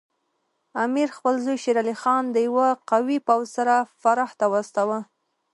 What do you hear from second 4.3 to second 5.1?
ته واستاوه.